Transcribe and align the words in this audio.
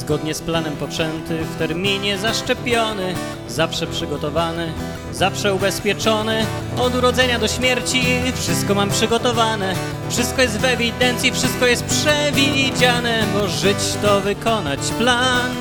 Zgodnie 0.00 0.34
z 0.34 0.40
planem 0.40 0.76
poczęty, 0.76 1.44
w 1.44 1.56
terminie 1.56 2.18
zaszczepiony, 2.18 3.14
zawsze 3.48 3.86
przygotowany, 3.86 4.72
zawsze 5.12 5.54
ubezpieczony. 5.54 6.46
Od 6.78 6.94
urodzenia 6.94 7.38
do 7.38 7.48
śmierci 7.48 8.02
wszystko 8.34 8.74
mam 8.74 8.90
przygotowane. 8.90 9.74
Wszystko 10.10 10.42
jest 10.42 10.58
w 10.58 10.64
ewidencji, 10.64 11.32
wszystko 11.32 11.66
jest 11.66 11.84
przewidziane, 11.84 13.24
bo 13.34 13.48
żyć 13.48 13.78
to 14.02 14.20
wykonać 14.20 14.80
plan. 14.80 15.54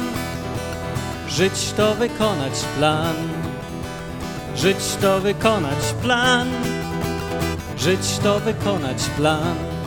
Żyć 1.29 1.73
to 1.77 1.95
wykonać 1.95 2.53
plan. 2.77 3.15
Żyć 4.55 4.95
to 5.01 5.19
wykonać 5.19 5.93
plan. 6.01 6.47
Żyć 7.77 8.17
to 8.23 8.39
wykonać 8.39 9.03
plan. 9.17 9.78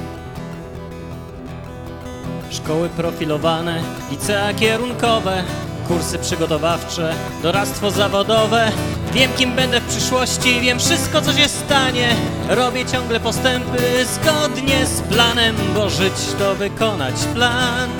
Szkoły 2.52 2.88
profilowane, 2.88 3.82
licea 4.10 4.54
kierunkowe, 4.54 5.44
kursy 5.88 6.18
przygotowawcze, 6.18 7.14
doradztwo 7.42 7.90
zawodowe. 7.90 8.72
Wiem 9.12 9.30
kim 9.36 9.52
będę 9.56 9.80
w 9.80 9.88
przyszłości, 9.88 10.60
wiem 10.60 10.78
wszystko 10.78 11.22
co 11.22 11.32
się 11.32 11.48
stanie. 11.48 12.08
Robię 12.48 12.86
ciągle 12.86 13.20
postępy 13.20 13.78
zgodnie 14.04 14.86
z 14.86 15.00
planem, 15.00 15.56
bo 15.74 15.90
żyć 15.90 16.14
to 16.38 16.54
wykonać 16.54 17.14
plan. 17.34 17.90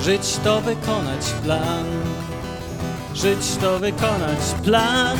Żyć 0.00 0.36
to 0.44 0.60
wykonać 0.60 1.24
plan. 1.44 1.84
Żyć 3.14 3.56
to 3.60 3.78
wykonać 3.78 4.38
plan. 4.64 5.18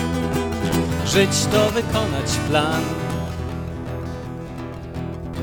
Żyć 1.06 1.46
to 1.52 1.70
wykonać 1.70 2.30
plan. 2.50 2.82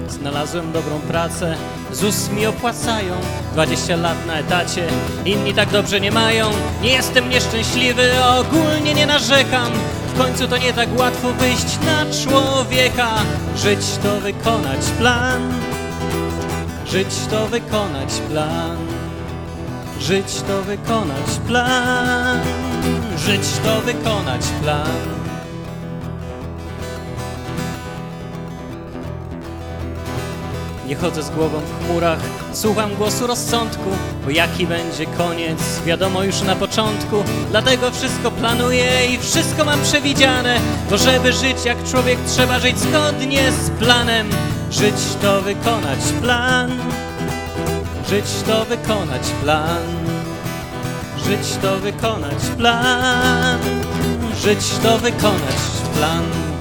Znalazłem 0.10 0.72
dobrą 0.72 1.00
pracę, 1.00 1.56
ZUS 1.92 2.30
mi 2.30 2.46
opłacają. 2.46 3.14
20 3.54 3.96
lat 3.96 4.26
na 4.28 4.40
etacie, 4.40 4.88
inni 5.26 5.54
tak 5.54 5.70
dobrze 5.70 6.00
nie 6.00 6.12
mają. 6.12 6.50
Nie 6.82 6.90
jestem 6.90 7.30
nieszczęśliwy, 7.30 8.10
ogólnie 8.40 8.94
nie 8.94 9.06
narzekam. 9.06 9.72
W 10.16 10.18
końcu 10.18 10.48
to 10.48 10.58
nie 10.58 10.74
tak 10.74 10.90
łatwo 11.00 11.34
wyjść 11.34 11.80
na 11.86 12.06
człowieka. 12.24 13.10
Żyć 13.56 13.86
to 14.04 14.20
wykonać 14.20 14.86
plan. 15.00 15.54
Żyć 16.86 17.16
to 17.32 17.48
wykonać 17.48 18.14
plan. 18.30 18.78
Żyć 20.00 20.42
to 20.48 20.62
wykonać 20.64 21.40
plan. 21.48 22.40
Żyć 23.18 23.48
to 23.66 23.82
wykonać 23.82 24.42
plan 24.64 25.15
Nie 30.88 30.96
chodzę 30.96 31.24
z 31.24 31.30
głową 31.30 31.60
w 31.60 31.86
chmurach, 31.86 32.20
słucham 32.54 32.96
głosu 32.96 33.28
rozsądku, 33.28 33.90
bo 34.26 34.30
jaki 34.30 34.68
będzie 34.68 35.06
koniec, 35.06 35.60
wiadomo 35.86 36.24
już 36.24 36.42
na 36.42 36.56
początku. 36.56 37.24
Dlatego 37.52 37.92
wszystko 37.92 38.32
planuję 38.32 39.06
i 39.14 39.18
wszystko 39.18 39.66
mam 39.66 39.82
przewidziane, 39.82 40.60
bo 40.90 40.98
żeby 40.98 41.34
żyć 41.34 41.66
jak 41.66 41.84
człowiek 41.84 42.20
trzeba 42.28 42.60
żyć 42.60 42.80
zgodnie 42.80 43.52
z 43.52 43.70
planem. 43.70 44.30
Żyć 44.72 44.96
to 45.22 45.42
wykonać 45.42 46.00
plan, 46.22 46.72
żyć 48.10 48.26
to 48.48 48.66
wykonać 48.66 49.22
plan, 49.44 49.84
żyć 51.26 51.56
to 51.62 51.80
wykonać 51.80 52.44
plan, 52.58 53.60
żyć 54.44 54.70
to 54.84 54.98
wykonać 54.98 55.62
plan. 55.98 56.55